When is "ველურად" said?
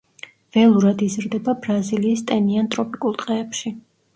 0.55-1.03